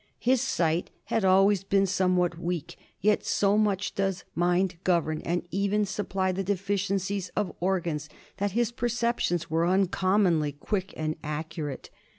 His 0.17 0.41
sight 0.41 0.89
had 1.03 1.23
always 1.23 1.63
been 1.63 1.85
somewhat 1.85 2.39
weak, 2.39 2.75
yet 3.01 3.23
so 3.23 3.55
much 3.55 3.93
does 3.93 4.23
mind 4.33 4.77
govern 4.83 5.21
and 5.21 5.47
even 5.51 5.85
supply 5.85 6.31
the 6.31 6.43
deficiencies 6.43 7.29
of 7.35 7.53
organs 7.59 8.09
that 8.37 8.53
his 8.53 8.71
perceptions 8.71 9.51
were 9.51 9.67
uncommonly 9.67 10.53
quick 10.53 10.91
and 10.97 11.17
accurate. 11.23 11.91